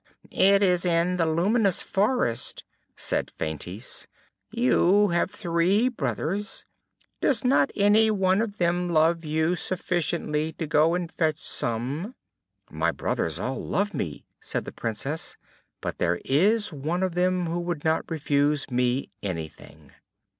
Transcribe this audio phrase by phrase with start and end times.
[0.31, 2.63] "It is in the luminous forest,"
[2.97, 4.07] said Feintise.
[4.49, 6.65] "You have three brothers;
[7.19, 12.15] does not any one of them love you sufficiently to go and fetch some?"
[12.71, 15.37] "My brothers all love me," said the Princess,
[15.81, 19.91] "but there is one of them who would not refuse me anything."